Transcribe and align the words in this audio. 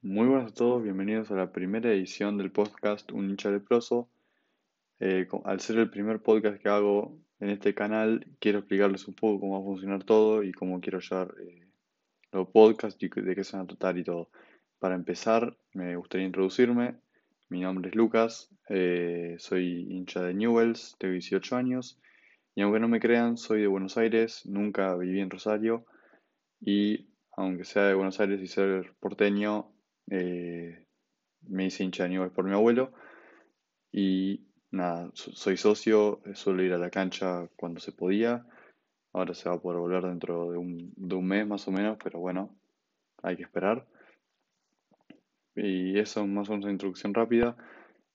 Muy 0.00 0.28
buenas 0.28 0.52
a 0.52 0.54
todos, 0.54 0.80
bienvenidos 0.80 1.32
a 1.32 1.34
la 1.34 1.50
primera 1.50 1.92
edición 1.92 2.38
del 2.38 2.52
podcast 2.52 3.10
Un 3.10 3.30
hincha 3.30 3.50
leproso. 3.50 4.08
Eh, 5.00 5.26
al 5.42 5.58
ser 5.58 5.76
el 5.78 5.90
primer 5.90 6.22
podcast 6.22 6.62
que 6.62 6.68
hago 6.68 7.18
en 7.40 7.50
este 7.50 7.74
canal, 7.74 8.24
quiero 8.38 8.60
explicarles 8.60 9.08
un 9.08 9.14
poco 9.14 9.40
cómo 9.40 9.54
va 9.54 9.58
a 9.58 9.64
funcionar 9.64 10.04
todo 10.04 10.44
y 10.44 10.52
cómo 10.52 10.80
quiero 10.80 11.00
llevar 11.00 11.34
eh, 11.42 11.66
los 12.30 12.48
podcasts 12.50 13.02
y 13.02 13.08
de 13.08 13.34
qué 13.34 13.42
se 13.42 13.56
van 13.56 13.64
a 13.64 13.66
tratar 13.66 13.98
y 13.98 14.04
todo. 14.04 14.30
Para 14.78 14.94
empezar, 14.94 15.58
me 15.74 15.96
gustaría 15.96 16.28
introducirme. 16.28 16.94
Mi 17.48 17.62
nombre 17.62 17.88
es 17.88 17.96
Lucas, 17.96 18.54
eh, 18.68 19.34
soy 19.40 19.88
hincha 19.90 20.22
de 20.22 20.32
Newells, 20.32 20.94
tengo 21.00 21.14
18 21.14 21.56
años 21.56 22.00
y 22.54 22.62
aunque 22.62 22.78
no 22.78 22.86
me 22.86 23.00
crean, 23.00 23.36
soy 23.36 23.62
de 23.62 23.66
Buenos 23.66 23.96
Aires, 23.96 24.46
nunca 24.46 24.94
viví 24.94 25.18
en 25.18 25.30
Rosario 25.30 25.86
y 26.60 27.08
aunque 27.36 27.64
sea 27.64 27.82
de 27.82 27.94
Buenos 27.94 28.20
Aires 28.20 28.40
y 28.40 28.46
ser 28.46 28.94
porteño, 29.00 29.72
eh, 30.10 30.86
me 31.48 31.66
hice 31.66 31.84
hincha 31.84 32.04
de 32.04 32.10
Newell's 32.10 32.34
por 32.34 32.44
mi 32.44 32.52
abuelo 32.54 32.92
y 33.92 34.46
nada, 34.70 35.10
so- 35.14 35.32
soy 35.32 35.56
socio, 35.56 36.20
suelo 36.34 36.62
ir 36.62 36.72
a 36.72 36.78
la 36.78 36.90
cancha 36.90 37.48
cuando 37.56 37.80
se 37.80 37.92
podía. 37.92 38.46
Ahora 39.12 39.34
se 39.34 39.48
va 39.48 39.56
a 39.56 39.60
poder 39.60 39.80
volver 39.80 40.04
dentro 40.04 40.52
de 40.52 40.58
un, 40.58 40.92
de 40.96 41.14
un 41.16 41.26
mes 41.26 41.46
más 41.46 41.66
o 41.68 41.72
menos, 41.72 41.98
pero 42.02 42.20
bueno, 42.20 42.56
hay 43.22 43.36
que 43.36 43.42
esperar. 43.44 43.86
Y 45.54 45.98
eso 45.98 46.26
más 46.26 46.48
o 46.48 46.52
menos 46.52 46.64
una 46.64 46.72
introducción 46.72 47.12
rápida. 47.14 47.56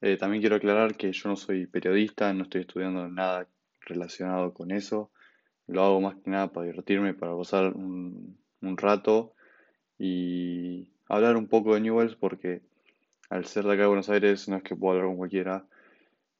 Eh, 0.01 0.17
también 0.17 0.41
quiero 0.41 0.55
aclarar 0.57 0.95
que 0.95 1.11
yo 1.11 1.29
no 1.29 1.35
soy 1.35 1.67
periodista, 1.67 2.33
no 2.33 2.43
estoy 2.43 2.61
estudiando 2.61 3.07
nada 3.09 3.47
relacionado 3.81 4.53
con 4.53 4.71
eso. 4.71 5.11
Lo 5.67 5.83
hago 5.83 6.01
más 6.01 6.15
que 6.17 6.29
nada 6.31 6.51
para 6.51 6.67
divertirme, 6.67 7.13
para 7.13 7.35
pasar 7.37 7.73
un, 7.75 8.39
un 8.61 8.77
rato 8.77 9.35
y 9.99 10.92
hablar 11.07 11.37
un 11.37 11.47
poco 11.47 11.73
de 11.73 11.81
Newell's 11.81 12.15
porque 12.15 12.61
al 13.29 13.45
ser 13.45 13.65
de 13.65 13.73
acá 13.73 13.81
de 13.83 13.87
Buenos 13.87 14.09
Aires 14.09 14.47
no 14.47 14.57
es 14.57 14.63
que 14.63 14.75
pueda 14.75 14.95
hablar 14.95 15.07
con 15.07 15.17
cualquiera 15.17 15.65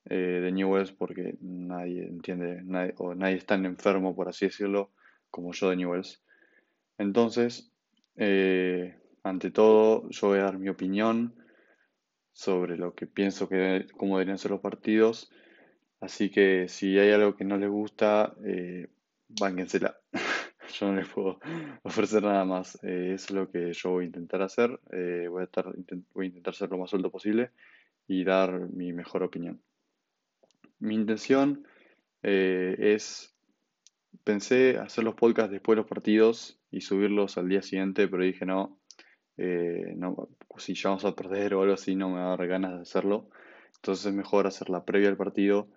eh, 0.05 0.15
de 0.15 0.51
Newell's 0.51 0.91
porque 0.91 1.35
nadie 1.41 2.05
entiende 2.07 2.61
nadie, 2.63 2.93
o 2.97 3.15
nadie 3.15 3.37
es 3.37 3.45
tan 3.45 3.65
enfermo, 3.65 4.15
por 4.15 4.29
así 4.29 4.45
decirlo, 4.45 4.91
como 5.31 5.53
yo 5.53 5.69
de 5.69 5.77
Newell's. 5.77 6.21
Entonces, 6.97 7.71
eh, 8.15 8.95
ante 9.23 9.51
todo, 9.51 10.09
yo 10.09 10.27
voy 10.27 10.39
a 10.39 10.43
dar 10.43 10.59
mi 10.59 10.69
opinión 10.69 11.33
sobre 12.33 12.77
lo 12.77 12.93
que 12.93 13.07
pienso 13.07 13.47
que 13.47 13.87
cómo 13.97 14.17
deberían 14.17 14.37
ser 14.37 14.51
los 14.51 14.59
partidos. 14.59 15.31
Así 16.01 16.29
que 16.29 16.67
si 16.67 16.99
hay 16.99 17.11
algo 17.11 17.35
que 17.35 17.45
no 17.45 17.57
les 17.57 17.69
gusta, 17.69 18.33
eh. 18.43 18.89
Yo 20.79 20.87
no 20.87 20.95
les 20.95 21.07
puedo 21.07 21.39
ofrecer 21.83 22.23
nada 22.23 22.45
más. 22.45 22.77
Eh, 22.83 23.13
es 23.15 23.31
lo 23.31 23.49
que 23.49 23.73
yo 23.73 23.91
voy 23.91 24.03
a 24.05 24.07
intentar 24.07 24.41
hacer. 24.41 24.79
Eh, 24.91 25.27
voy 25.29 25.41
a 25.41 25.45
estar, 25.45 25.73
voy 26.13 26.25
a 26.25 26.29
intentar 26.29 26.53
ser 26.53 26.69
lo 26.69 26.77
más 26.77 26.89
suelto 26.89 27.11
posible 27.11 27.51
y 28.07 28.23
dar 28.23 28.69
mi 28.69 28.93
mejor 28.93 29.23
opinión. 29.23 29.61
Mi 30.79 30.95
intención 30.95 31.65
eh, 32.21 32.75
es, 32.79 33.35
pensé 34.23 34.77
hacer 34.77 35.03
los 35.03 35.15
podcasts 35.15 35.51
después 35.51 35.75
de 35.75 35.81
los 35.81 35.89
partidos 35.89 36.59
y 36.71 36.81
subirlos 36.81 37.37
al 37.37 37.47
día 37.47 37.61
siguiente, 37.61 38.07
pero 38.07 38.23
dije 38.23 38.45
no, 38.45 38.79
no, 39.37 40.29
si 40.57 40.73
ya 40.73 40.89
vamos 40.89 41.05
a 41.05 41.15
perder 41.15 41.53
o 41.53 41.61
algo 41.61 41.73
así, 41.73 41.95
no 41.95 42.09
me 42.09 42.19
va 42.19 42.33
a 42.33 42.37
dar 42.37 42.47
ganas 42.47 42.75
de 42.75 42.81
hacerlo. 42.81 43.29
Entonces 43.75 44.07
es 44.07 44.13
mejor 44.13 44.47
hacer 44.47 44.69
la 44.69 44.83
previa 44.83 45.09
al 45.09 45.17
partido, 45.17 45.67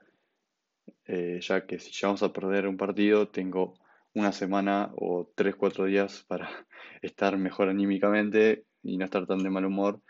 ya 1.06 1.66
que 1.66 1.78
si 1.78 1.92
ya 1.92 2.08
vamos 2.08 2.22
a 2.22 2.32
perder 2.32 2.66
un 2.66 2.76
partido, 2.76 3.28
tengo 3.28 3.74
una 4.16 4.32
semana 4.32 4.90
o 4.96 5.30
tres, 5.34 5.56
cuatro 5.56 5.84
días 5.84 6.24
para 6.26 6.48
estar 7.02 7.36
mejor 7.36 7.68
anímicamente 7.68 8.64
y 8.82 8.96
no 8.96 9.04
estar 9.04 9.26
tan 9.26 9.42
de 9.42 9.50
mal 9.50 9.66
humor 9.66 10.00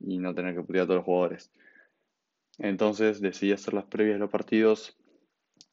y 0.00 0.18
no 0.18 0.34
tener 0.34 0.54
que 0.54 0.62
putear 0.62 0.84
a 0.84 0.86
todos 0.86 0.96
los 0.96 1.04
jugadores. 1.04 1.52
Entonces 2.58 3.20
decidí 3.20 3.52
hacer 3.52 3.74
las 3.74 3.84
previas 3.84 4.14
de 4.14 4.20
los 4.20 4.30
partidos, 4.30 4.96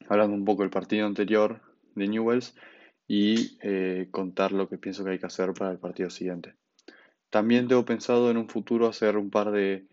hablando 0.09 0.35
un 0.35 0.43
poco 0.43 0.63
del 0.63 0.71
partido 0.71 1.07
anterior 1.07 1.61
de 1.95 2.07
Newells 2.09 2.53
y 3.07 3.57
eh, 3.61 4.09
contar 4.11 4.51
lo 4.51 4.67
que 4.67 4.77
pienso 4.77 5.05
que 5.05 5.11
hay 5.11 5.19
que 5.19 5.27
hacer 5.27 5.53
para 5.53 5.71
el 5.71 5.79
partido 5.79 6.09
siguiente. 6.09 6.55
También 7.29 7.69
tengo 7.69 7.85
pensado 7.85 8.29
en 8.29 8.35
un 8.35 8.49
futuro 8.49 8.87
hacer 8.87 9.15
un 9.15 9.29
par 9.29 9.51
de 9.51 9.87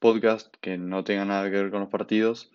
podcasts 0.00 0.50
que 0.60 0.76
no 0.76 1.04
tengan 1.04 1.28
nada 1.28 1.44
que 1.44 1.56
ver 1.56 1.70
con 1.70 1.80
los 1.80 1.88
partidos, 1.88 2.50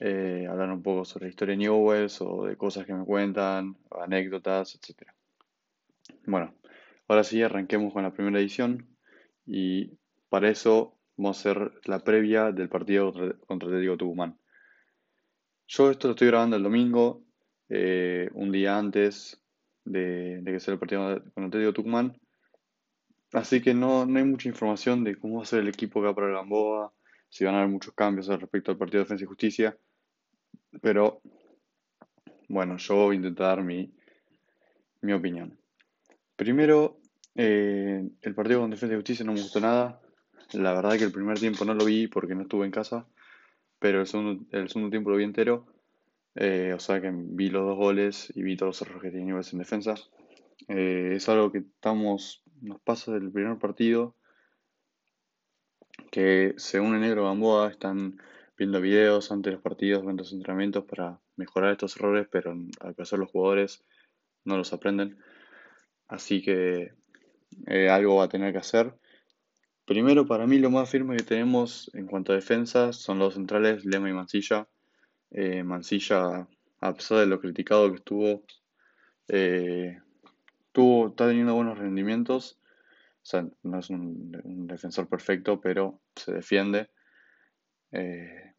eh, 0.00 0.46
hablar 0.50 0.70
un 0.70 0.82
poco 0.82 1.04
sobre 1.04 1.26
la 1.26 1.30
historia 1.30 1.52
de 1.52 1.58
Newells 1.58 2.20
o 2.20 2.46
de 2.46 2.56
cosas 2.56 2.86
que 2.86 2.94
me 2.94 3.04
cuentan, 3.04 3.76
anécdotas, 3.90 4.74
etc. 4.74 5.10
Bueno, 6.26 6.54
ahora 7.08 7.24
sí 7.24 7.42
arranquemos 7.42 7.92
con 7.92 8.02
la 8.02 8.12
primera 8.12 8.40
edición 8.40 8.96
y 9.46 9.98
para 10.28 10.48
eso 10.50 10.98
vamos 11.16 11.36
a 11.36 11.40
hacer 11.40 11.72
la 11.84 12.00
previa 12.00 12.52
del 12.52 12.68
partido 12.68 13.12
contra, 13.46 13.68
Atlético 13.68 13.96
Tucumán. 13.96 14.38
Yo 15.66 15.90
esto 15.90 16.08
lo 16.08 16.12
estoy 16.12 16.28
grabando 16.28 16.56
el 16.56 16.62
domingo, 16.62 17.24
eh, 17.68 18.28
un 18.34 18.50
día 18.50 18.76
antes 18.76 19.42
de, 19.84 20.42
que 20.44 20.60
sea 20.60 20.74
el 20.74 20.80
partido 20.80 21.22
con 21.34 21.44
Atlético 21.44 21.72
Tucumán, 21.72 22.18
así 23.32 23.62
que 23.62 23.74
no, 23.74 24.04
no 24.06 24.18
hay 24.18 24.24
mucha 24.24 24.48
información 24.48 25.04
de 25.04 25.16
cómo 25.16 25.36
va 25.36 25.42
a 25.42 25.46
ser 25.46 25.60
el 25.60 25.68
equipo 25.68 26.00
acá 26.00 26.14
para 26.14 26.28
Gamboa, 26.28 26.92
si 27.32 27.46
van 27.46 27.54
a 27.54 27.58
haber 27.60 27.70
muchos 27.70 27.94
cambios 27.94 28.26
respecto 28.26 28.70
al 28.70 28.76
partido 28.76 28.98
de 28.98 29.04
Defensa 29.04 29.24
y 29.24 29.26
Justicia, 29.26 29.78
pero 30.82 31.22
bueno, 32.46 32.76
yo 32.76 32.94
voy 32.94 33.14
a 33.14 33.16
intentar 33.16 33.56
dar 33.56 33.64
mi, 33.64 33.90
mi 35.00 35.14
opinión. 35.14 35.58
Primero, 36.36 36.98
eh, 37.34 38.06
el 38.20 38.34
partido 38.34 38.60
con 38.60 38.70
Defensa 38.70 38.92
y 38.92 38.96
Justicia 38.96 39.24
no 39.24 39.32
me 39.32 39.40
gustó 39.40 39.60
nada. 39.60 40.02
La 40.52 40.74
verdad 40.74 40.98
que 40.98 41.04
el 41.04 41.12
primer 41.12 41.38
tiempo 41.38 41.64
no 41.64 41.72
lo 41.72 41.86
vi 41.86 42.06
porque 42.06 42.34
no 42.34 42.42
estuve 42.42 42.66
en 42.66 42.70
casa, 42.70 43.06
pero 43.78 44.00
el 44.00 44.06
segundo, 44.06 44.44
el 44.50 44.68
segundo 44.68 44.90
tiempo 44.90 45.08
lo 45.08 45.16
vi 45.16 45.24
entero. 45.24 45.66
Eh, 46.34 46.74
o 46.74 46.80
sea 46.80 47.00
que 47.00 47.10
vi 47.14 47.48
los 47.48 47.64
dos 47.64 47.78
goles 47.78 48.30
y 48.34 48.42
vi 48.42 48.58
todos 48.58 48.78
los 48.78 48.82
errores 48.82 49.04
que 49.04 49.10
tiene 49.10 49.24
Newell's 49.24 49.54
en 49.54 49.58
defensa. 49.58 49.94
Eh, 50.68 51.14
es 51.16 51.26
algo 51.30 51.50
que 51.50 51.58
estamos, 51.60 52.44
nos 52.60 52.78
pasa 52.82 53.12
del 53.12 53.32
primer 53.32 53.58
partido, 53.58 54.16
que 56.10 56.54
según 56.56 56.94
el 56.94 57.00
negro 57.00 57.24
Gamboa 57.24 57.70
están 57.70 58.20
viendo 58.56 58.80
videos 58.80 59.32
antes 59.32 59.50
de 59.50 59.54
los 59.54 59.62
partidos, 59.62 60.02
viendo 60.02 60.22
los 60.22 60.32
entrenamientos 60.32 60.84
para 60.84 61.18
mejorar 61.36 61.72
estos 61.72 61.96
errores, 61.96 62.28
pero 62.30 62.52
al 62.80 62.94
parecer 62.94 63.18
los 63.18 63.30
jugadores 63.30 63.84
no 64.44 64.56
los 64.56 64.72
aprenden. 64.72 65.18
Así 66.08 66.42
que 66.42 66.92
eh, 67.66 67.88
algo 67.88 68.16
va 68.16 68.24
a 68.24 68.28
tener 68.28 68.52
que 68.52 68.58
hacer. 68.58 68.94
Primero, 69.84 70.26
para 70.26 70.46
mí 70.46 70.58
lo 70.58 70.70
más 70.70 70.88
firme 70.88 71.16
que 71.16 71.24
tenemos 71.24 71.90
en 71.94 72.06
cuanto 72.06 72.32
a 72.32 72.36
defensa 72.36 72.92
son 72.92 73.18
los 73.18 73.34
centrales 73.34 73.84
Lema 73.84 74.08
y 74.08 74.12
Mancilla. 74.12 74.68
Eh, 75.30 75.64
Mancilla, 75.64 76.46
a 76.80 76.94
pesar 76.94 77.18
de 77.18 77.26
lo 77.26 77.40
criticado 77.40 77.90
que 77.90 77.96
estuvo, 77.96 78.44
eh, 79.28 80.00
tuvo, 80.72 81.08
está 81.08 81.26
teniendo 81.26 81.54
buenos 81.54 81.78
rendimientos. 81.78 82.60
O 83.22 83.24
sea, 83.24 83.46
no 83.62 83.78
es 83.78 83.90
un, 83.90 84.66
defensor 84.66 85.08
perfecto, 85.08 85.60
pero 85.60 86.00
se 86.16 86.32
defiende. 86.32 86.90
Eh, 87.92 88.54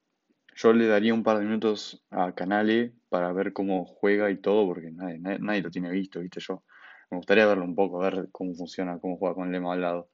yo 0.55 0.73
le 0.73 0.87
daría 0.87 1.13
un 1.13 1.23
par 1.23 1.39
de 1.39 1.45
minutos 1.45 2.03
a 2.11 2.33
Canale 2.33 2.93
para 3.09 3.33
ver 3.33 3.51
cómo 3.51 3.85
juega 3.85 4.31
y 4.31 4.37
todo, 4.37 4.65
porque 4.67 4.91
nadie, 4.91 5.19
nadie, 5.19 5.39
nadie 5.39 5.61
lo 5.61 5.71
tiene 5.71 5.89
visto, 5.91 6.19
¿viste? 6.19 6.39
Yo 6.39 6.63
me 7.09 7.17
gustaría 7.17 7.45
verlo 7.45 7.65
un 7.65 7.75
poco, 7.75 8.01
a 8.01 8.09
ver 8.09 8.29
cómo 8.31 8.53
funciona, 8.55 8.99
cómo 8.99 9.17
juega 9.17 9.35
con 9.35 9.51
Lema 9.51 9.73
al 9.73 9.81
lado. 9.81 10.09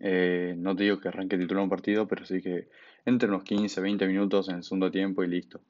Eh, 0.00 0.54
no 0.58 0.74
te 0.74 0.84
digo 0.84 1.00
que 1.00 1.08
arranque 1.08 1.38
titular 1.38 1.62
un 1.62 1.70
partido, 1.70 2.06
pero 2.06 2.24
sí 2.24 2.42
que 2.42 2.68
entre 3.04 3.28
unos 3.28 3.44
15, 3.44 3.80
20 3.80 4.06
minutos 4.06 4.48
en 4.48 4.56
el 4.56 4.62
segundo 4.62 4.90
tiempo 4.90 5.22
y 5.22 5.28
listo. 5.28 5.60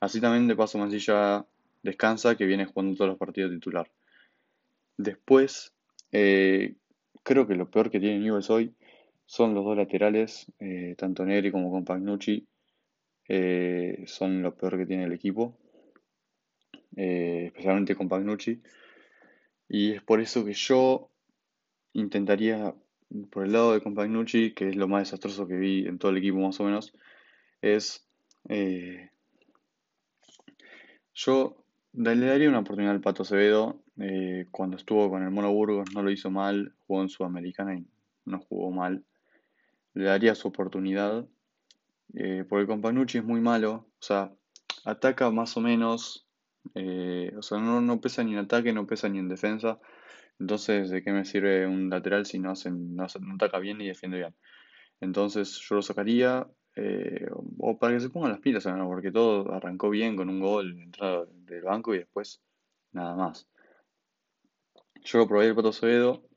Así 0.00 0.20
también 0.20 0.46
de 0.46 0.56
paso 0.56 0.78
Mancilla 0.78 1.46
descansa, 1.82 2.36
que 2.36 2.46
viene 2.46 2.66
jugando 2.66 2.96
todos 2.96 3.10
los 3.10 3.18
partidos 3.18 3.52
titular. 3.52 3.90
Después, 4.96 5.72
eh, 6.12 6.76
creo 7.28 7.46
que 7.46 7.56
lo 7.56 7.70
peor 7.70 7.90
que 7.90 8.00
tiene 8.00 8.20
Newell's 8.20 8.48
hoy 8.48 8.74
son 9.26 9.52
los 9.52 9.62
dos 9.62 9.76
laterales, 9.76 10.50
eh, 10.60 10.94
tanto 10.96 11.26
Negri 11.26 11.52
como 11.52 11.70
Compagnucci, 11.70 12.48
eh, 13.28 14.02
son 14.06 14.40
lo 14.40 14.56
peor 14.56 14.78
que 14.78 14.86
tiene 14.86 15.04
el 15.04 15.12
equipo, 15.12 15.58
eh, 16.96 17.44
especialmente 17.48 17.94
Compagnucci. 17.94 18.62
Y 19.68 19.92
es 19.92 20.02
por 20.02 20.22
eso 20.22 20.42
que 20.42 20.54
yo 20.54 21.10
intentaría, 21.92 22.74
por 23.30 23.44
el 23.44 23.52
lado 23.52 23.74
de 23.74 23.82
Compagnucci, 23.82 24.54
que 24.54 24.70
es 24.70 24.76
lo 24.76 24.88
más 24.88 25.02
desastroso 25.02 25.46
que 25.46 25.56
vi 25.56 25.86
en 25.86 25.98
todo 25.98 26.12
el 26.12 26.16
equipo 26.16 26.38
más 26.38 26.58
o 26.60 26.64
menos, 26.64 26.94
es... 27.60 28.06
yo 31.12 31.62
le 31.92 32.26
daría 32.26 32.48
una 32.48 32.60
oportunidad 32.60 32.94
al 32.94 33.02
Pato 33.02 33.22
Acevedo. 33.22 33.82
Eh, 34.00 34.46
cuando 34.50 34.76
estuvo 34.76 35.10
con 35.10 35.22
el 35.22 35.30
Mono 35.30 35.52
Burgos 35.52 35.92
no 35.94 36.02
lo 36.02 36.10
hizo 36.10 36.30
mal, 36.30 36.74
jugó 36.86 37.02
en 37.02 37.08
Sudamericana 37.08 37.74
y 37.76 37.86
no 38.24 38.40
jugó 38.40 38.70
mal. 38.70 39.04
Le 39.94 40.04
daría 40.04 40.34
su 40.34 40.48
oportunidad. 40.48 41.26
eh, 42.14 42.44
porque 42.48 42.66
Compagnucci 42.66 43.18
es 43.18 43.24
muy 43.24 43.40
malo. 43.40 43.86
O 44.00 44.02
sea, 44.02 44.32
ataca 44.84 45.30
más 45.30 45.56
o 45.56 45.60
menos. 45.60 46.26
eh, 46.74 47.32
o 47.36 47.42
sea, 47.42 47.58
no, 47.58 47.80
no 47.80 48.00
pesa 48.00 48.24
ni 48.24 48.32
en 48.32 48.38
ataque, 48.40 48.72
no 48.72 48.86
pesa 48.86 49.08
ni 49.08 49.18
en 49.18 49.28
defensa. 49.28 49.80
Entonces, 50.38 50.90
¿de 50.90 51.02
qué 51.02 51.12
me 51.12 51.24
sirve 51.24 51.66
un 51.66 51.90
lateral 51.90 52.26
si 52.26 52.38
no, 52.38 52.50
hacen, 52.52 52.94
no, 52.96 53.06
no 53.20 53.34
ataca 53.34 53.58
bien 53.58 53.78
ni 53.78 53.88
defiende 53.88 54.18
bien? 54.18 54.34
Entonces, 55.00 55.60
yo 55.68 55.76
lo 55.76 55.82
sacaría, 55.82 56.46
eh, 56.76 57.26
o 57.58 57.78
para 57.78 57.94
que 57.94 58.00
se 58.00 58.10
pongan 58.10 58.32
las 58.32 58.40
pilas, 58.40 58.66
¿no? 58.66 58.86
porque 58.88 59.10
todo 59.12 59.52
arrancó 59.52 59.90
bien 59.90 60.16
con 60.16 60.28
un 60.28 60.40
gol 60.40 60.78
entrada 60.80 61.26
del 61.46 61.62
banco 61.62 61.94
y 61.94 61.98
después 61.98 62.40
nada 62.92 63.16
más. 63.16 63.48
Yo 65.04 65.26
probé 65.26 65.46
el 65.46 65.54
Pato 65.54 65.72
Soedo 65.72 66.28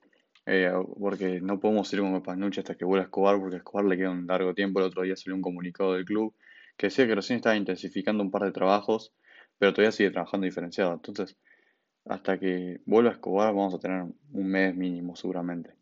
eh, 0.46 0.72
porque 1.00 1.40
no 1.42 1.60
podemos 1.60 1.92
ir 1.94 2.00
con 2.00 2.22
Panucci 2.24 2.60
hasta 2.60 2.76
que 2.76 2.86
vuelva 2.86 3.04
a 3.04 3.06
Escobar, 3.06 3.40
porque 3.40 3.56
a 3.56 3.58
Escobar 3.60 3.86
le 3.86 3.98
queda 3.98 4.12
un 4.12 4.28
largo 4.28 4.54
tiempo. 4.54 4.80
El 4.80 4.88
otro 4.88 5.04
día 5.04 5.16
salió 5.16 5.36
un 5.36 5.42
comunicado 5.42 5.94
del 5.94 6.06
club 6.06 6.34
que 6.78 6.88
decía 6.88 7.06
que 7.08 7.16
recién 7.16 7.38
estaba 7.38 7.56
intensificando 7.56 8.24
un 8.24 8.32
par 8.32 8.44
de 8.44 8.52
trabajos, 8.52 9.14
pero 9.58 9.74
todavía 9.74 9.92
sigue 9.92 10.12
trabajando 10.12 10.46
diferenciado. 10.46 10.94
Entonces, 10.94 11.38
hasta 12.06 12.40
que 12.40 12.82
vuelva 12.86 13.12
a 13.12 13.14
Escobar 13.14 13.54
vamos 13.54 13.76
a 13.76 13.80
tener 13.80 14.04
un 14.04 14.48
mes 14.48 14.76
mínimo 14.76 15.16
seguramente. 15.16 15.76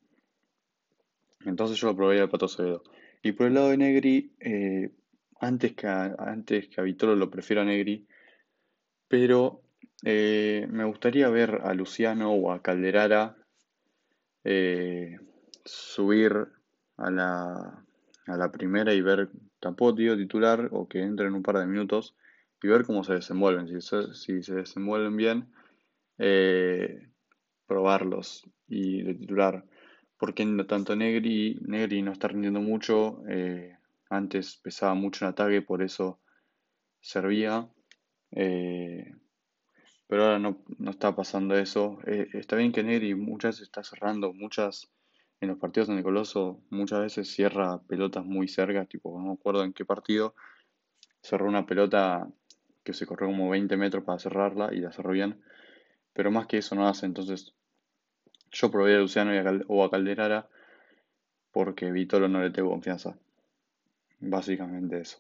Entonces 1.46 1.78
yo 1.78 1.88
lo 1.88 1.96
probé 1.96 2.20
al 2.20 2.30
Pato 2.30 2.48
Soedo. 2.48 2.84
Y 3.24 3.32
por 3.32 3.48
el 3.48 3.54
lado 3.54 3.70
de 3.70 3.78
Negri, 3.78 4.34
eh, 4.40 4.92
antes, 5.40 5.74
que 5.74 5.88
a, 5.88 6.16
antes 6.20 6.68
que 6.68 6.82
a 6.82 6.84
Vitolo 6.84 7.16
lo 7.16 7.30
prefiero 7.30 7.62
a 7.62 7.66
Negri, 7.66 8.08
pero 9.08 9.62
eh, 10.04 10.68
me 10.70 10.86
gustaría 10.86 11.30
ver 11.30 11.62
a 11.64 11.74
Luciano 11.74 12.32
o 12.32 12.52
a 12.52 12.62
Calderara 12.62 13.36
eh, 14.44 15.18
subir 15.66 16.48
a 16.98 17.12
la, 17.12 17.86
a 18.28 18.38
la 18.38 18.52
primera 18.52 18.94
y 18.94 19.02
ver, 19.02 19.30
tampoco 19.60 19.94
digo 19.94 20.16
titular 20.16 20.70
o 20.72 20.88
que 20.88 21.02
entren 21.02 21.34
un 21.34 21.44
par 21.44 21.58
de 21.58 21.66
minutos 21.66 22.16
y 22.62 22.68
ver 22.68 22.86
cómo 22.86 23.04
se 23.04 23.14
desenvuelven. 23.16 23.68
Si 23.68 23.82
se, 23.82 24.14
si 24.14 24.44
se 24.44 24.56
desenvuelven 24.56 25.18
bien, 25.18 25.54
eh, 26.18 27.10
probarlos 27.68 28.50
y 28.68 29.04
de 29.04 29.16
titular. 29.16 29.66
Porque 30.18 30.46
tanto 30.68 30.96
Negri, 30.96 31.60
Negri 31.62 32.02
no 32.02 32.12
está 32.12 32.28
rindiendo 32.28 32.60
mucho, 32.60 33.24
antes 34.10 34.58
pesaba 34.58 34.94
mucho 34.94 35.24
en 35.24 35.32
ataque, 35.32 35.62
por 35.62 35.82
eso 35.82 36.20
servía. 37.00 37.70
Pero 40.10 40.24
ahora 40.24 40.40
no, 40.40 40.58
no 40.80 40.90
está 40.90 41.16
pasando 41.16 41.56
eso. 41.56 42.00
está 42.34 42.56
bien 42.56 42.72
que 42.72 42.84
Negri 42.84 43.14
muchas 43.14 43.52
veces 43.52 43.68
está 43.68 43.84
cerrando, 43.84 44.34
muchas 44.34 44.90
en 45.40 45.50
los 45.50 45.60
partidos 45.60 45.88
de 45.88 46.02
Coloso 46.02 46.60
muchas 46.72 47.00
veces 47.02 47.32
cierra 47.32 47.80
pelotas 47.84 48.26
muy 48.26 48.48
cerca, 48.48 48.86
tipo, 48.86 49.18
no 49.20 49.28
me 49.28 49.34
acuerdo 49.34 49.64
en 49.64 49.72
qué 49.72 49.86
partido, 49.86 50.34
cerró 51.22 51.48
una 51.48 51.68
pelota 51.68 52.28
que 52.84 52.94
se 52.94 53.06
corrió 53.06 53.28
como 53.28 53.50
20 53.50 53.78
metros 53.78 54.04
para 54.04 54.18
cerrarla 54.18 54.74
y 54.74 54.80
la 54.80 54.92
cerró 54.92 55.12
bien, 55.12 55.44
pero 56.14 56.32
más 56.32 56.48
que 56.48 56.58
eso 56.58 56.74
no 56.74 56.88
hace, 56.88 57.06
entonces 57.06 57.54
yo 58.52 58.72
probé 58.72 58.96
a 58.96 59.00
Luciano 59.00 59.32
o 59.68 59.84
a 59.84 59.92
Calderara 59.92 60.50
porque 61.52 61.92
Vitolo 61.92 62.28
no 62.28 62.42
le 62.42 62.50
tengo 62.50 62.72
confianza, 62.72 63.16
básicamente 64.20 65.02
eso. 65.02 65.20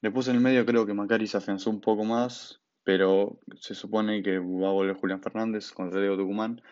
Después 0.00 0.28
en 0.28 0.36
el 0.36 0.40
medio 0.42 0.64
creo 0.64 0.86
que 0.86 0.94
Macari 0.94 1.26
se 1.26 1.38
afianzó 1.38 1.70
un 1.70 1.80
poco 1.80 2.04
más, 2.04 2.61
pero 2.84 3.38
se 3.60 3.74
supone 3.74 4.22
que 4.22 4.38
va 4.38 4.68
a 4.68 4.72
volver 4.72 4.96
Julián 4.96 5.22
Fernández 5.22 5.70
contra 5.72 6.00
Diego 6.00 6.16
Tucumán 6.16 6.62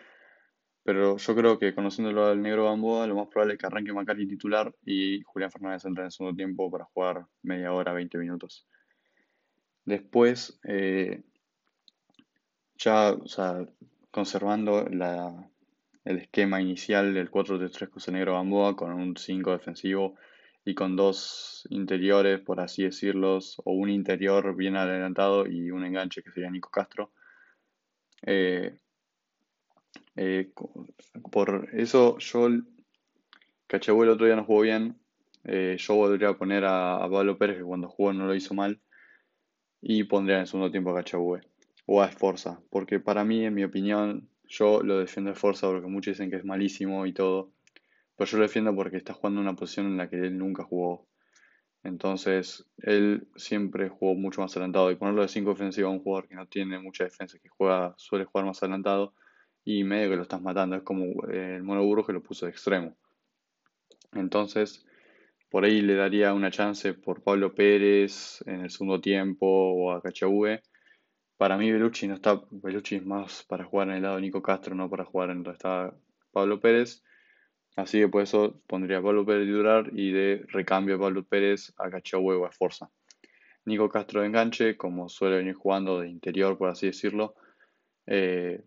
pero 0.83 1.17
yo 1.17 1.35
creo 1.35 1.59
que 1.59 1.75
conociéndolo 1.75 2.25
al 2.25 2.41
negro 2.41 2.65
Gamboa, 2.65 3.05
lo 3.05 3.15
más 3.15 3.27
probable 3.27 3.53
es 3.53 3.59
que 3.59 3.67
arranque 3.67 3.93
Macari 3.93 4.27
titular 4.27 4.73
y 4.83 5.21
Julián 5.21 5.51
Fernández 5.51 5.85
entre 5.85 6.01
en 6.01 6.05
el 6.05 6.11
segundo 6.11 6.35
tiempo 6.35 6.71
para 6.71 6.85
jugar 6.85 7.25
media 7.43 7.71
hora, 7.71 7.93
20 7.93 8.17
minutos. 8.17 8.67
Después, 9.85 10.59
eh, 10.63 11.21
ya 12.77 13.15
conservando 14.09 14.87
el 14.87 16.17
esquema 16.17 16.61
inicial 16.61 17.13
del 17.13 17.29
4-3-3 17.29 17.89
con 17.89 18.01
el 18.07 18.13
negro 18.13 18.33
Gamboa, 18.33 18.75
con 18.75 18.91
un 18.91 19.15
5 19.15 19.51
defensivo 19.51 20.15
y 20.63 20.75
con 20.75 20.95
dos 20.95 21.67
interiores, 21.69 22.39
por 22.39 22.59
así 22.59 22.83
decirlos, 22.83 23.61
o 23.65 23.71
un 23.73 23.89
interior 23.89 24.55
bien 24.55 24.75
adelantado 24.75 25.47
y 25.47 25.71
un 25.71 25.85
enganche 25.85 26.21
que 26.21 26.31
sería 26.31 26.51
Nico 26.51 26.69
Castro. 26.69 27.11
Eh, 28.23 28.75
eh, 30.15 30.51
por 31.31 31.69
eso 31.73 32.17
yo, 32.19 32.49
Cachabue 33.67 34.05
el 34.05 34.11
otro 34.11 34.25
día 34.25 34.35
no 34.35 34.45
jugó 34.45 34.61
bien. 34.61 34.97
Eh, 35.43 35.77
yo 35.79 35.95
volvería 35.95 36.29
a 36.29 36.37
poner 36.37 36.63
a, 36.65 36.99
Pablo 37.09 37.37
Pérez, 37.37 37.57
que 37.57 37.63
cuando 37.63 37.89
jugó 37.89 38.13
no 38.13 38.27
lo 38.27 38.35
hizo 38.35 38.53
mal. 38.53 38.79
Y 39.81 40.03
pondría 40.03 40.37
en 40.37 40.41
el 40.41 40.47
segundo 40.47 40.69
tiempo 40.69 40.91
a 40.91 40.95
Cachabue. 40.95 41.41
O 41.87 42.01
a 42.01 42.07
Esforza. 42.07 42.61
Porque 42.69 42.99
para 42.99 43.25
mí, 43.25 43.45
en 43.45 43.55
mi 43.55 43.63
opinión, 43.63 44.29
yo 44.47 44.83
lo 44.83 44.99
defiendo 44.99 45.31
a 45.31 45.33
Esforza 45.33 45.67
porque 45.67 45.87
muchos 45.87 46.13
dicen 46.13 46.29
que 46.29 46.37
es 46.37 46.45
malísimo 46.45 47.05
y 47.07 47.13
todo. 47.13 47.51
Pero 48.15 48.29
yo 48.29 48.37
lo 48.37 48.43
defiendo 48.43 48.75
porque 48.75 48.97
está 48.97 49.13
jugando 49.13 49.41
una 49.41 49.55
posición 49.55 49.87
en 49.87 49.97
la 49.97 50.09
que 50.09 50.17
él 50.17 50.37
nunca 50.37 50.63
jugó. 50.63 51.07
Entonces, 51.83 52.65
él 52.77 53.27
siempre 53.35 53.89
jugó 53.89 54.13
mucho 54.15 54.41
más 54.41 54.51
adelantado. 54.55 54.91
Y 54.91 54.95
ponerlo 54.95 55.23
de 55.23 55.27
5 55.27 55.51
ofensivo 55.51 55.87
a 55.87 55.91
un 55.91 56.03
jugador 56.03 56.27
que 56.27 56.35
no 56.35 56.47
tiene 56.47 56.79
mucha 56.79 57.03
defensa, 57.03 57.39
que 57.39 57.49
juega, 57.49 57.93
suele 57.97 58.25
jugar 58.25 58.45
más 58.45 58.61
adelantado, 58.61 59.13
y 59.63 59.83
medio 59.83 60.09
que 60.09 60.15
lo 60.17 60.23
estás 60.23 60.41
matando. 60.41 60.75
Es 60.75 60.83
como 60.83 61.05
eh, 61.29 61.55
el 61.55 61.63
mono 61.63 62.05
que 62.05 62.13
lo 62.13 62.21
puso 62.21 62.45
de 62.45 62.51
extremo. 62.51 62.95
Entonces, 64.13 64.85
por 65.49 65.65
ahí 65.65 65.81
le 65.81 65.95
daría 65.95 66.33
una 66.33 66.51
chance 66.51 66.93
por 66.93 67.23
Pablo 67.23 67.53
Pérez 67.53 68.41
en 68.45 68.61
el 68.61 68.69
segundo 68.69 69.01
tiempo 69.01 69.45
o 69.47 69.91
a 69.91 70.01
Cachabue. 70.01 70.61
Para 71.37 71.57
mí 71.57 71.71
Belucci 71.71 72.07
no 72.07 72.15
está, 72.15 72.41
Belucci 72.51 72.95
es 72.95 73.05
más 73.05 73.43
para 73.43 73.65
jugar 73.65 73.89
en 73.89 73.95
el 73.95 74.03
lado 74.03 74.15
de 74.15 74.21
Nico 74.21 74.41
Castro, 74.41 74.75
no 74.75 74.89
para 74.89 75.05
jugar 75.05 75.31
en 75.31 75.43
donde 75.43 75.57
está 75.57 75.93
Pablo 76.31 76.59
Pérez. 76.59 77.03
Así 77.75 77.99
que 77.99 78.07
por 78.07 78.21
eso 78.21 78.61
pondría 78.67 78.97
a 78.99 79.01
Pablo 79.01 79.25
Pérez 79.25 79.47
titular 79.47 79.89
y 79.93 80.11
de 80.11 80.45
recambio 80.49 80.95
a 80.95 80.99
Pablo 80.99 81.23
Pérez 81.23 81.73
a 81.77 81.89
Cachahue 81.89 82.35
o 82.35 82.45
a 82.45 82.51
Forza. 82.51 82.89
Nico 83.65 83.89
Castro 83.89 84.21
de 84.21 84.27
enganche, 84.27 84.75
como 84.75 85.07
suele 85.07 85.37
venir 85.37 85.53
jugando 85.53 85.99
de 85.99 86.09
interior, 86.09 86.57
por 86.57 86.69
así 86.69 86.87
decirlo. 86.87 87.35
Eh, 88.07 88.63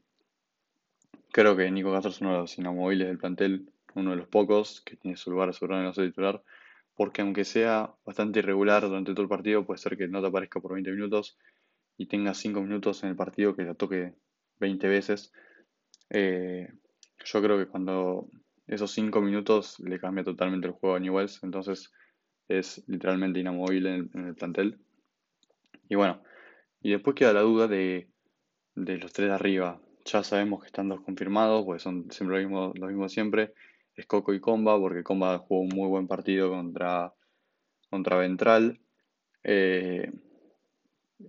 Creo 1.34 1.56
que 1.56 1.68
Nico 1.68 1.90
Castro 1.90 2.12
es 2.12 2.20
uno 2.20 2.30
de 2.30 2.38
los 2.42 2.58
inamovibles 2.58 3.08
del 3.08 3.18
plantel, 3.18 3.68
uno 3.96 4.10
de 4.12 4.16
los 4.18 4.28
pocos 4.28 4.80
que 4.82 4.94
tiene 4.94 5.16
su 5.16 5.32
lugar 5.32 5.48
asegurado 5.48 5.82
en 5.82 5.88
el 5.88 6.10
titular, 6.12 6.40
porque 6.94 7.22
aunque 7.22 7.44
sea 7.44 7.92
bastante 8.04 8.38
irregular 8.38 8.82
durante 8.82 9.10
todo 9.14 9.22
el 9.22 9.28
partido, 9.28 9.66
puede 9.66 9.78
ser 9.78 9.96
que 9.96 10.06
no 10.06 10.20
te 10.20 10.28
aparezca 10.28 10.60
por 10.60 10.74
20 10.74 10.92
minutos 10.92 11.36
y 11.98 12.06
tenga 12.06 12.34
5 12.34 12.60
minutos 12.60 13.02
en 13.02 13.08
el 13.08 13.16
partido 13.16 13.56
que 13.56 13.64
la 13.64 13.74
toque 13.74 14.14
20 14.60 14.86
veces. 14.86 15.32
Eh, 16.10 16.68
yo 17.24 17.42
creo 17.42 17.58
que 17.58 17.66
cuando 17.66 18.28
esos 18.66 18.92
5 18.92 19.20
minutos 19.20 19.78
le 19.80 19.98
cambia 19.98 20.24
totalmente 20.24 20.66
el 20.66 20.72
juego 20.72 20.96
a 20.96 21.00
Newells, 21.00 21.42
entonces 21.42 21.92
es 22.48 22.82
literalmente 22.86 23.40
inamovible 23.40 23.94
en 23.94 24.26
el, 24.26 24.34
plantel. 24.34 24.78
Y 25.88 25.94
bueno, 25.94 26.22
y 26.80 26.90
después 26.90 27.14
queda 27.14 27.32
la 27.32 27.40
duda 27.40 27.68
de, 27.68 28.08
de 28.74 28.98
los 28.98 29.12
tres 29.12 29.28
de 29.28 29.34
arriba. 29.34 29.80
Ya 30.04 30.22
sabemos 30.22 30.60
que 30.60 30.66
están 30.66 30.88
dos 30.88 31.00
confirmados, 31.00 31.64
pues 31.64 31.82
son 31.82 32.10
siempre 32.10 32.42
lo 32.42 32.48
mismo, 32.48 32.72
lo 32.74 32.86
mismo 32.86 33.08
siempre. 33.08 33.54
Es 33.94 34.06
Coco 34.06 34.34
y 34.34 34.40
Comba, 34.40 34.78
porque 34.78 35.02
Comba 35.02 35.38
jugó 35.38 35.60
un 35.60 35.68
muy 35.68 35.88
buen 35.88 36.08
partido 36.08 36.50
contra, 36.50 37.14
contra 37.90 38.16
Ventral. 38.16 38.80
Eh, 39.44 40.10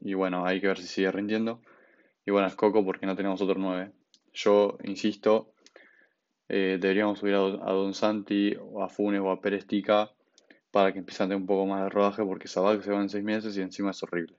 y 0.02 0.14
bueno, 0.14 0.46
hay 0.46 0.60
que 0.60 0.68
ver 0.68 0.80
si 0.80 0.88
sigue 0.88 1.12
rindiendo. 1.12 1.62
Y 2.26 2.32
bueno, 2.32 2.48
es 2.48 2.56
Coco 2.56 2.84
porque 2.84 3.06
no 3.06 3.16
tenemos 3.16 3.42
otro 3.42 3.56
9. 3.60 3.92
Yo 4.34 4.78
insisto, 4.84 5.54
eh, 6.48 6.78
deberíamos 6.80 7.20
subir 7.20 7.34
a, 7.36 7.40
Don 7.40 7.94
Santi, 7.94 8.56
o 8.60 8.84
a 8.84 8.90
Funes 8.90 9.22
o 9.22 9.32
a 9.32 9.42
Pérez 9.42 9.66
para 10.72 10.92
que 10.92 11.00
empiecen 11.00 11.26
a 11.26 11.28
tener 11.30 11.42
un 11.42 11.48
poco 11.48 11.66
más 11.66 11.84
de 11.84 11.90
rodaje, 11.90 12.24
porque 12.24 12.48
Sabac 12.48 12.82
se 12.82 12.92
va 12.92 13.02
en 13.02 13.10
seis 13.10 13.24
meses 13.24 13.58
y 13.58 13.62
encima 13.62 13.92
es 13.92 14.04
horrible. 14.04 14.38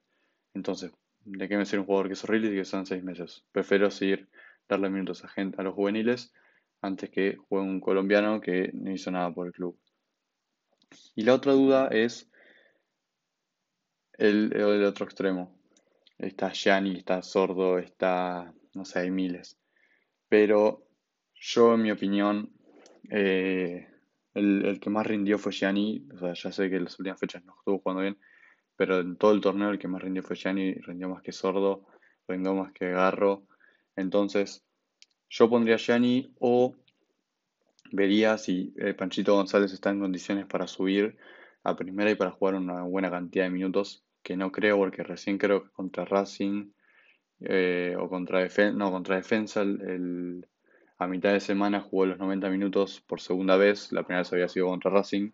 Entonces, 0.54 0.92
¿de 1.25 1.48
qué 1.48 1.56
me 1.56 1.66
sirve 1.66 1.80
un 1.80 1.86
jugador 1.86 2.08
que 2.08 2.12
es 2.12 2.25
horrible 2.25 2.52
y 2.52 2.56
que 2.56 2.64
son 2.64 2.86
seis 2.86 3.02
meses? 3.02 3.44
Prefiero 3.52 3.90
seguir, 3.90 4.28
darle 4.68 4.90
minutos 4.90 5.25
a, 5.25 5.28
gente, 5.28 5.60
a 5.60 5.64
los 5.64 5.75
juveniles 5.75 6.32
antes 6.82 7.10
que 7.10 7.36
juegue 7.36 7.66
un 7.66 7.80
colombiano 7.80 8.40
que 8.40 8.70
no 8.75 8.92
hizo 8.92 9.10
nada 9.10 9.32
por 9.32 9.46
el 9.46 9.52
club. 9.52 9.78
Y 11.14 11.22
la 11.22 11.34
otra 11.34 11.52
duda 11.52 11.88
es 11.88 12.30
el, 14.18 14.52
el 14.54 14.84
otro 14.84 15.04
extremo. 15.04 15.58
Está 16.18 16.50
Gianni, 16.50 16.96
está 16.96 17.22
Sordo, 17.22 17.78
está, 17.78 18.52
no 18.75 18.84
sé, 18.84 19.00
hay 19.00 19.10
miles. 19.10 19.58
Pero 20.28 20.85
yo, 21.46 21.74
en 21.74 21.82
mi 21.82 21.92
opinión, 21.92 22.50
eh, 23.08 23.88
el, 24.34 24.64
el, 24.64 24.80
que 24.80 24.90
más 24.90 25.06
rindió 25.06 25.38
fue 25.38 25.52
Gianni. 25.52 26.06
O 26.12 26.18
sea, 26.18 26.34
ya 26.34 26.50
sé 26.50 26.68
que 26.68 26.76
en 26.76 26.84
las 26.84 26.98
últimas 26.98 27.20
fechas 27.20 27.44
no 27.44 27.54
estuvo 27.56 27.78
jugando 27.78 28.02
bien, 28.02 28.18
pero 28.74 28.98
en 28.98 29.16
todo 29.16 29.32
el 29.32 29.40
torneo 29.40 29.70
el 29.70 29.78
que 29.78 29.88
más 29.88 30.02
rindió 30.02 30.22
fue 30.22 30.36
Gianni, 30.36 30.74
rindió 30.74 31.08
más 31.08 31.22
que 31.22 31.32
Sordo, 31.32 31.86
rindió 32.26 32.54
más 32.54 32.72
que 32.72 32.90
Garro. 32.90 33.44
Entonces, 33.94 34.64
yo 35.30 35.48
pondría 35.48 35.76
Gianni 35.76 36.34
o 36.40 36.74
vería 37.92 38.38
si 38.38 38.74
eh, 38.78 38.94
Panchito 38.94 39.34
González 39.34 39.72
está 39.72 39.90
en 39.90 40.00
condiciones 40.00 40.46
para 40.46 40.66
subir 40.66 41.16
a 41.62 41.76
primera 41.76 42.10
y 42.10 42.16
para 42.16 42.32
jugar 42.32 42.56
una 42.56 42.82
buena 42.82 43.10
cantidad 43.10 43.44
de 43.44 43.50
minutos, 43.50 44.04
que 44.22 44.36
no 44.36 44.50
creo 44.50 44.78
porque 44.78 45.04
recién 45.04 45.38
creo 45.38 45.62
que 45.62 45.70
contra 45.70 46.04
Racing 46.04 46.72
eh, 47.40 47.96
o 47.98 48.08
contra, 48.08 48.48
no, 48.72 48.90
contra 48.90 49.16
Defensa 49.16 49.62
el, 49.62 50.46
a 50.98 51.06
mitad 51.06 51.32
de 51.32 51.40
semana 51.40 51.80
jugó 51.80 52.06
los 52.06 52.18
90 52.18 52.48
minutos 52.50 53.02
por 53.06 53.20
segunda 53.20 53.56
vez, 53.56 53.92
la 53.92 54.02
primera 54.02 54.20
vez 54.20 54.32
había 54.32 54.48
sido 54.48 54.66
contra 54.66 54.90
Racing, 54.90 55.30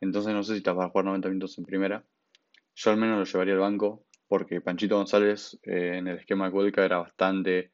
entonces 0.00 0.32
no 0.32 0.42
sé 0.42 0.52
si 0.52 0.58
está 0.58 0.74
para 0.74 0.88
jugar 0.88 1.06
90 1.06 1.28
minutos 1.28 1.58
en 1.58 1.64
primera. 1.64 2.04
Yo 2.74 2.90
al 2.90 2.96
menos 2.96 3.18
lo 3.18 3.24
llevaría 3.24 3.54
al 3.54 3.60
banco 3.60 4.04
porque 4.28 4.60
Panchito 4.60 4.96
González 4.96 5.58
eh, 5.62 5.96
en 5.96 6.06
el 6.06 6.18
esquema 6.18 6.46
de 6.46 6.52
Cuelca 6.52 6.84
era 6.84 6.98
bastante 6.98 7.70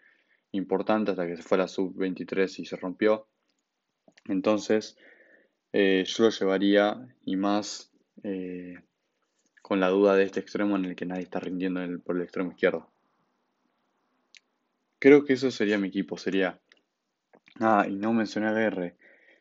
importante 0.52 1.10
hasta 1.10 1.26
que 1.26 1.36
se 1.36 1.42
fue 1.42 1.56
a 1.56 1.62
la 1.62 1.68
sub-23 1.68 2.60
y 2.60 2.64
se 2.64 2.76
rompió. 2.76 3.28
Entonces 4.26 4.96
eh, 5.72 6.04
yo 6.06 6.24
lo 6.24 6.30
llevaría 6.30 6.96
y 7.24 7.36
más 7.36 7.92
eh, 8.22 8.76
con 9.60 9.80
la 9.80 9.88
duda 9.88 10.14
de 10.14 10.24
este 10.24 10.40
extremo 10.40 10.76
en 10.76 10.86
el 10.86 10.96
que 10.96 11.06
nadie 11.06 11.24
está 11.24 11.40
rindiendo 11.40 11.80
por 12.02 12.16
el 12.16 12.22
extremo 12.22 12.52
izquierdo. 12.52 12.90
Creo 14.98 15.24
que 15.24 15.34
eso 15.34 15.50
sería 15.50 15.78
mi 15.78 15.88
equipo, 15.88 16.16
sería... 16.16 16.60
Ah, 17.60 17.86
y 17.88 17.94
no 17.96 18.12
mencioné 18.12 18.48
a 18.48 18.52
Guerre. 18.52 18.96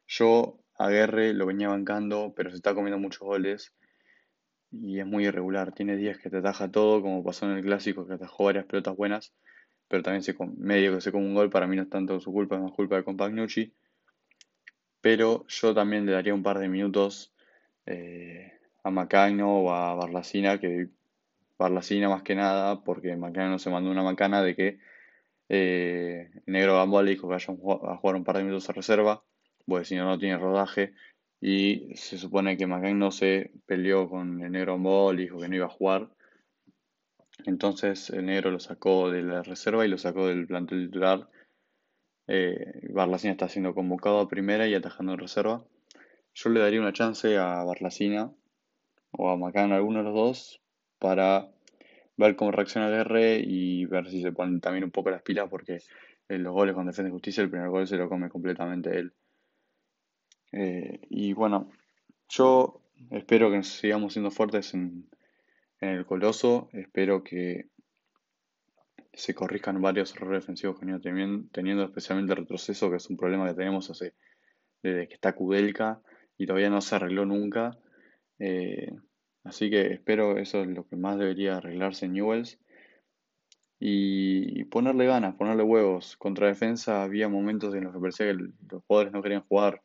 Yo 0.08 0.60
a 0.77 0.89
Guerre 0.89 1.34
lo 1.34 1.46
venía 1.46 1.70
bancando, 1.70 2.34
pero 2.36 2.50
se 2.51 2.58
está 2.58 2.75
comiendo 2.75 3.00
muchos 3.00 3.22
goles 3.22 3.74
y 4.72 5.00
es 5.00 5.05
muy 5.05 5.25
irregular. 5.25 5.74
Tiene 5.74 5.98
días 5.98 6.17
que 6.20 6.29
te 6.29 6.38
ataja 6.38 6.72
todo, 6.72 7.01
como 7.01 7.24
pasó 7.24 7.46
en 7.46 7.58
el 7.58 7.63
clásico, 7.63 8.08
que 8.08 8.13
atajó 8.13 8.46
varias 8.46 8.65
pelotas 8.65 8.96
buenas, 8.96 9.34
pero 9.88 10.03
también 10.03 10.24
se 10.24 10.36
medio 10.58 10.93
que 10.93 11.01
se 11.01 11.12
come 11.12 11.25
un 11.25 11.36
gol. 11.36 11.50
Para 11.50 11.67
mí 11.67 11.75
no 11.75 11.84
es 11.84 11.89
tanto 11.89 12.20
su 12.20 12.32
culpa, 12.32 12.55
es 12.55 12.62
más 12.62 12.72
culpa 12.74 12.98
de 12.98 13.03
Compagnucci. 13.03 13.74
Pero 15.01 15.46
yo 15.48 15.74
también 15.74 16.05
le 16.05 16.13
daría 16.13 16.34
un 16.34 16.43
par 16.43 16.60
de 16.60 16.70
minutos 16.70 17.34
eh, 17.86 18.53
a 18.84 18.91
Macagno 18.91 19.58
o 19.60 19.74
a 19.74 19.96
Barlacina, 19.96 20.60
que 20.60 20.89
Barlacina 21.58 22.10
más 22.10 22.24
que 22.24 22.36
nada, 22.36 22.84
porque 22.84 23.15
Macagno 23.15 23.60
se 23.60 23.70
mandó 23.70 23.91
una 23.91 24.03
macana 24.03 24.41
de 24.41 24.55
que 24.55 24.79
eh, 25.50 26.32
Negro 26.46 27.04
le 27.04 27.12
dijo 27.12 27.28
que 27.28 27.34
vaya 27.34 27.54
a 27.54 27.98
jugar 27.98 28.16
un 28.16 28.24
par 28.24 28.38
de 28.38 28.44
minutos 28.44 28.70
a 28.70 28.74
reserva, 28.74 29.24
porque 29.66 29.86
si 29.86 29.96
no, 29.96 30.06
no 30.06 30.18
tiene 30.18 30.38
rodaje. 30.38 30.94
Y 31.42 31.96
se 31.96 32.18
supone 32.18 32.56
que 32.58 32.66
no 32.68 33.12
se 33.12 33.52
peleó 33.66 34.10
con 34.10 34.42
el 34.42 34.52
Negro 34.52 34.74
Gamboa, 34.74 35.14
le 35.14 35.24
dijo 35.24 35.40
que 35.40 35.50
no 35.50 35.56
iba 35.56 35.66
a 35.66 35.70
jugar. 35.70 36.10
Entonces 37.46 38.10
el 38.12 38.26
Negro 38.26 38.52
lo 38.52 38.60
sacó 38.60 39.12
de 39.12 39.24
la 39.24 39.44
reserva 39.44 39.86
y 39.86 39.90
lo 39.90 39.98
sacó 39.98 40.28
del 40.28 40.48
plantel 40.48 40.86
titular. 40.88 41.30
Eh, 42.28 42.90
Barlacina 42.94 43.34
está 43.34 43.50
siendo 43.50 43.74
convocado 43.74 44.20
a 44.20 44.30
primera 44.30 44.68
y 44.68 44.74
atajando 44.74 45.14
en 45.14 45.20
reserva. 45.20 45.66
Yo 46.34 46.50
le 46.50 46.62
daría 46.62 46.80
una 46.80 46.94
chance 46.94 47.38
a 47.38 47.64
Barlacina 47.64 48.32
o 49.12 49.30
a 49.30 49.38
Macán, 49.38 49.72
alguno 49.72 50.00
de 50.00 50.06
los 50.06 50.14
dos, 50.14 50.62
para 51.00 51.52
ver 52.17 52.36
cómo 52.36 52.51
reacciona 52.51 52.88
el 52.88 52.93
R 52.93 53.39
y 53.39 53.86
ver 53.86 54.10
si 54.10 54.22
se 54.22 54.32
ponen 54.32 54.62
también 54.62 54.84
un 54.84 54.91
poco 54.91 55.10
las 55.10 55.22
pilas 55.22 55.50
porque 55.50 55.79
en 56.29 56.43
los 56.43 56.53
goles 56.53 56.75
con 56.75 56.86
Defensa 56.86 57.10
y 57.10 57.12
Justicia 57.12 57.43
el 57.43 57.50
primer 57.50 57.70
gol 57.70 57.88
se 57.88 57.98
lo 57.98 58.10
come 58.10 58.29
completamente 58.29 58.98
él. 58.98 59.13
Eh, 60.51 61.00
y 61.10 61.34
bueno, 61.34 61.72
yo 62.29 62.82
espero 63.12 63.51
que 63.51 63.63
sigamos 63.63 64.13
siendo 64.13 64.32
fuertes 64.32 64.74
en, 64.74 65.10
el 65.79 66.05
Coloso, 66.05 66.70
espero 66.72 67.24
que 67.24 67.67
se 69.12 69.36
corrijan 69.36 69.82
varios 69.82 70.15
errores 70.15 70.43
defensivos 70.43 70.79
que 70.79 70.86
teniendo, 70.86 71.50
teniendo 71.51 71.84
especialmente 71.84 72.32
el 72.32 72.39
retroceso, 72.39 72.89
que 72.89 72.98
es 72.98 73.10
un 73.10 73.17
problema 73.17 73.48
que 73.48 73.55
tenemos 73.55 73.89
hace, 73.89 74.13
desde 74.82 75.10
que 75.10 75.15
está 75.15 75.34
Kudelka 75.34 76.01
y 76.38 76.46
todavía 76.46 76.70
no 76.70 76.79
se 76.79 76.96
arregló 76.96 77.25
nunca. 77.25 77.77
Eh, 78.39 78.96
Así 79.44 79.70
que 79.70 79.94
espero 79.94 80.38
eso 80.38 80.62
es 80.62 80.68
lo 80.68 80.88
que 80.88 80.96
más 80.96 81.18
debería 81.18 81.58
arreglarse 81.58 82.06
en 82.06 82.14
Newells. 82.14 82.60
Y 83.80 84.64
ponerle 84.66 85.06
ganas, 85.06 85.36
ponerle 85.36 85.64
huevos. 85.64 86.16
Contra 86.16 86.48
defensa 86.48 87.04
había 87.04 87.28
momentos 87.28 87.76
en 87.76 87.84
los 87.84 87.94
que 87.94 88.00
parecía 88.00 88.28
que 88.28 88.34
los 88.34 88.84
jugadores 88.88 89.12
no 89.12 89.22
querían 89.22 89.42
jugar. 89.42 89.82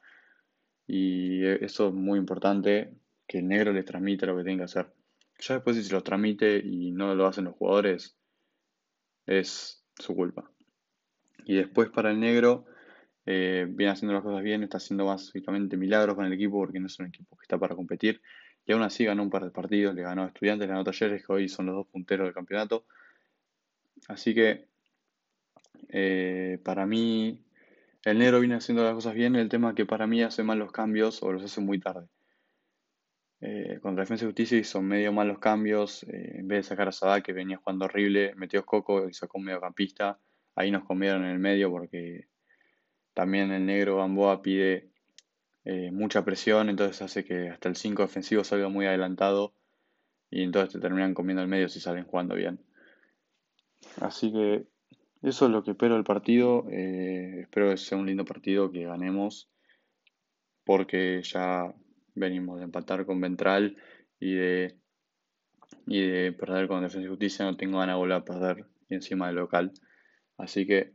Y 0.87 1.45
e, 1.45 1.65
eso 1.65 1.89
es 1.89 1.95
muy 1.95 2.19
importante, 2.19 2.95
que 3.27 3.39
el 3.39 3.49
negro 3.49 3.73
les 3.73 3.85
transmite 3.85 4.27
lo 4.27 4.37
que 4.37 4.45
tienen 4.45 4.59
que 4.59 4.65
hacer. 4.65 4.93
Ya 5.41 5.55
después 5.55 5.77
si 5.77 5.83
se 5.83 5.93
los 5.93 6.05
transmite 6.05 6.59
y 6.59 6.93
no 6.93 7.15
lo 7.15 7.27
hacen 7.27 7.45
los 7.47 7.57
jugadores, 7.57 8.17
es 9.27 9.85
su 9.97 10.15
culpa. 10.15 10.49
Y 11.45 11.57
después 11.57 11.91
para 11.91 12.13
el 12.13 12.21
negro, 12.21 12.67
eh, 13.27 13.67
viene 13.69 13.93
haciendo 13.93 14.15
las 14.15 14.23
cosas 14.23 14.43
bien, 14.43 14.63
está 14.63 14.77
haciendo 14.77 15.07
básicamente 15.07 15.77
milagros 15.77 16.15
con 16.15 16.25
el 16.25 16.33
equipo 16.33 16.59
porque 16.59 16.79
no 16.79 16.87
es 16.87 16.99
un 16.99 17.07
equipo 17.07 17.37
que 17.37 17.43
está 17.43 17.59
para 17.59 17.75
competir 17.75 18.23
y 18.69 18.73
aún 18.73 18.83
así 18.83 19.07
ganó 19.07 19.23
un 19.23 19.31
par 19.31 19.45
de 19.45 19.51
partidos, 19.51 19.95
le 19.95 20.03
ganó 20.03 20.25
a 20.25 20.27
Estudiantes, 20.27 20.69
le 20.69 20.75
ganó 20.75 20.83
a 20.83 20.85
Talleres, 20.85 21.27
que 21.27 21.33
hoy 21.33 21.49
son 21.49 21.67
los 21.67 21.75
dos 21.75 21.87
punteros 21.87 22.27
del 22.27 22.35
campeonato. 22.35 22.85
Así 24.09 24.35
que 24.35 24.67
eh, 25.89 26.61
para 26.63 26.85
mí 26.85 27.43
el 28.05 28.19
negro 28.19 28.41
viene 28.41 28.57
haciendo 28.57 28.85
las 28.85 28.93
cosas 28.93 29.15
bien, 29.15 29.37
el 29.37 29.49
tema 29.49 29.71
es 29.71 29.75
que 29.75 29.87
para 29.87 30.07
mí 30.07 30.23
hace 30.23 30.43
mal 30.43 30.59
los 30.59 30.71
cambios 30.71 31.23
o 31.23 31.33
los 31.33 31.43
hace 31.43 31.63
muy 31.63 31.81
tarde. 31.81 32.09
Eh, 33.41 33.79
contra 33.81 34.03
Defensa 34.03 34.27
y 34.27 34.29
Justicia 34.29 34.59
hizo 34.59 34.83
medio 34.83 35.15
mal 35.15 35.29
los 35.29 35.39
cambios, 35.39 36.03
eh, 36.03 36.35
en 36.35 36.47
vez 36.47 36.59
de 36.59 36.69
sacar 36.69 36.89
a 36.89 36.93
Sadá 36.93 37.23
que 37.23 37.33
venía 37.33 37.57
jugando 37.57 37.87
horrible, 37.87 38.35
metió 38.35 38.61
a 38.61 38.67
Coco 38.67 39.09
y 39.09 39.15
sacó 39.15 39.39
un 39.39 39.45
mediocampista, 39.45 40.21
ahí 40.55 40.71
nos 40.71 40.85
comieron 40.85 41.25
en 41.25 41.31
el 41.31 41.39
medio 41.39 41.71
porque 41.71 42.29
también 43.15 43.51
el 43.51 43.65
negro 43.65 43.97
Gamboa 43.97 44.43
pide 44.43 44.91
eh, 45.71 45.91
mucha 45.91 46.25
presión, 46.25 46.71
entonces 46.71 47.03
hace 47.03 47.27
que 47.27 47.51
hasta 47.51 47.69
el 47.69 47.77
5 47.77 48.01
defensivo 48.01 48.43
salga 48.43 48.71
muy 48.71 48.87
adelantado 48.87 49.53
y 50.31 50.43
entonces 50.43 50.73
te 50.73 50.81
terminan 50.81 51.13
comiendo 51.13 51.43
el 51.43 51.49
medio 51.49 51.69
si 51.69 51.79
salen 51.79 52.07
jugando 52.07 52.35
bien. 52.37 52.59
Así 54.01 54.33
que 54.33 54.67
eso 55.23 55.45
es 55.45 55.51
lo 55.51 55.63
que 55.63 55.73
espero 55.73 55.97
del 55.97 56.05
partido. 56.05 56.65
Eh, 56.71 57.41
espero 57.43 57.69
que 57.69 57.77
sea 57.77 57.99
un 57.99 58.07
lindo 58.07 58.25
partido, 58.25 58.73
que 58.73 58.87
ganemos, 58.87 59.51
porque 60.65 61.21
ya 61.23 61.75
venimos 62.15 62.61
de 62.61 62.65
empatar 62.65 63.05
con 63.05 63.21
Ventral 63.21 63.77
y 64.19 64.37
de, 64.37 64.79
y 65.87 66.01
de 66.01 66.33
perder 66.33 66.67
con 66.67 66.81
Defensa 66.81 67.05
y 67.05 67.11
Justicia. 67.11 67.45
No 67.45 67.59
tengo 67.59 67.81
ganas 67.81 67.97
de 67.97 67.99
volver 67.99 68.17
a 68.17 68.25
perder 68.25 68.65
encima 68.89 69.27
del 69.27 69.37
local. 69.37 69.75
Así 70.39 70.67
que, 70.67 70.95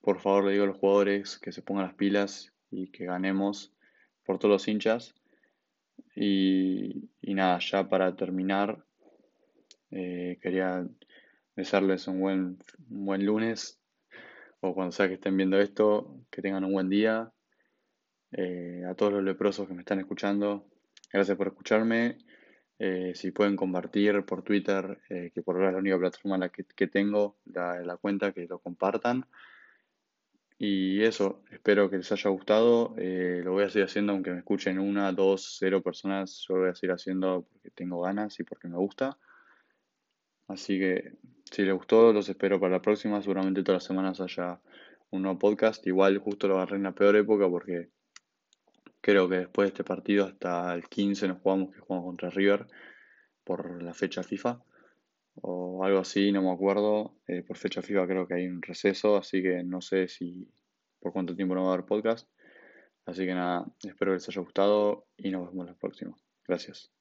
por 0.00 0.18
favor, 0.18 0.46
le 0.46 0.52
digo 0.54 0.64
a 0.64 0.66
los 0.66 0.78
jugadores 0.78 1.38
que 1.38 1.52
se 1.52 1.62
pongan 1.62 1.84
las 1.84 1.94
pilas 1.94 2.52
y 2.68 2.90
que 2.90 3.04
ganemos 3.04 3.77
por 4.28 4.38
todos 4.38 4.52
los 4.52 4.68
hinchas. 4.68 5.14
Y, 6.14 7.08
nada, 7.22 7.58
ya 7.60 7.88
para 7.88 8.14
terminar, 8.14 8.84
eh, 9.90 10.38
quería 10.42 10.86
desearles 11.56 12.06
un 12.08 12.20
buen, 12.20 12.58
buen 12.88 13.24
lunes 13.24 13.80
o 14.60 14.74
cuando 14.74 14.92
sea 14.92 15.08
que 15.08 15.14
estén 15.14 15.34
viendo 15.34 15.58
esto, 15.58 16.14
que 16.30 16.42
tengan 16.42 16.64
un 16.64 16.74
buen 16.74 16.90
día. 16.90 17.32
Eh, 18.32 18.82
a 18.86 18.94
todos 18.94 19.14
los 19.14 19.24
leprosos 19.24 19.66
que 19.66 19.72
me 19.72 19.80
están 19.80 19.98
escuchando, 19.98 20.68
gracias 21.10 21.38
por 21.38 21.46
escucharme. 21.46 22.18
Eh, 22.78 23.12
si 23.14 23.30
pueden 23.30 23.56
compartir 23.56 24.26
por 24.26 24.42
Twitter, 24.42 25.00
que 25.08 25.42
por 25.42 25.56
ahora 25.56 25.68
es 25.68 25.72
la 25.72 25.80
única 25.80 25.98
plataforma 25.98 26.50
que, 26.50 26.64
que 26.64 26.86
tengo, 26.86 27.38
la, 27.46 27.80
la 27.80 27.96
cuenta, 27.96 28.32
que 28.32 28.46
lo 28.46 28.58
compartan. 28.58 29.24
Y 30.60 31.02
eso, 31.04 31.44
espero 31.52 31.88
que 31.88 31.98
les 31.98 32.10
haya 32.10 32.30
gustado. 32.30 32.94
Eh, 32.98 33.42
lo 33.44 33.52
voy 33.52 33.62
a 33.62 33.70
seguir 33.70 33.84
haciendo 33.84 34.12
aunque 34.12 34.32
me 34.32 34.38
escuchen 34.38 34.80
una, 34.80 35.12
dos, 35.12 35.56
cero 35.58 35.82
personas. 35.82 36.44
Yo 36.48 36.54
lo 36.54 36.60
voy 36.62 36.70
a 36.70 36.74
seguir 36.74 36.92
haciendo 36.92 37.46
porque 37.52 37.70
tengo 37.70 38.00
ganas 38.00 38.38
y 38.40 38.42
porque 38.42 38.66
me 38.66 38.76
gusta. 38.76 39.16
Así 40.48 40.80
que 40.80 41.12
si 41.44 41.62
les 41.62 41.74
gustó, 41.74 42.12
los 42.12 42.28
espero 42.28 42.58
para 42.58 42.72
la 42.72 42.82
próxima. 42.82 43.22
Seguramente 43.22 43.62
todas 43.62 43.82
las 43.82 43.84
semanas 43.84 44.20
haya 44.20 44.60
un 45.10 45.22
nuevo 45.22 45.38
podcast. 45.38 45.86
Igual 45.86 46.18
justo 46.18 46.48
lo 46.48 46.56
agarré 46.56 46.76
en 46.76 46.82
la 46.82 46.92
peor 46.92 47.14
época 47.14 47.48
porque 47.48 47.90
creo 49.00 49.28
que 49.28 49.36
después 49.36 49.66
de 49.66 49.68
este 49.68 49.84
partido 49.84 50.24
hasta 50.24 50.74
el 50.74 50.88
15 50.88 51.28
nos 51.28 51.40
jugamos 51.40 51.72
que 51.72 51.80
jugamos 51.80 52.06
contra 52.06 52.30
River 52.30 52.66
por 53.44 53.80
la 53.80 53.94
fecha 53.94 54.24
FIFA 54.24 54.60
o 55.42 55.84
algo 55.84 56.00
así, 56.00 56.32
no 56.32 56.42
me 56.42 56.52
acuerdo. 56.52 57.16
Eh, 57.26 57.42
por 57.42 57.56
fecha 57.56 57.82
FIFA 57.82 58.06
creo 58.06 58.26
que 58.26 58.34
hay 58.34 58.46
un 58.46 58.62
receso, 58.62 59.16
así 59.16 59.42
que 59.42 59.62
no 59.64 59.80
sé 59.80 60.08
si 60.08 60.48
por 61.00 61.12
cuánto 61.12 61.36
tiempo 61.36 61.54
no 61.54 61.64
va 61.64 61.70
a 61.70 61.74
haber 61.74 61.86
podcast. 61.86 62.28
Así 63.06 63.24
que 63.24 63.34
nada, 63.34 63.66
espero 63.82 64.12
que 64.12 64.16
les 64.16 64.28
haya 64.28 64.42
gustado 64.42 65.06
y 65.16 65.30
nos 65.30 65.48
vemos 65.50 65.66
la 65.66 65.74
próxima. 65.74 66.14
Gracias. 66.46 66.97